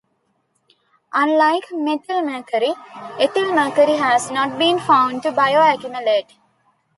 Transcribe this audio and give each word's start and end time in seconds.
Unlike 1.13 1.65
methylmercury, 1.73 2.73
ethylmercury 3.19 3.99
has 3.99 4.31
not 4.31 4.57
been 4.57 4.79
found 4.79 5.21
to 5.21 5.31
bioaccumulate. 5.31 6.29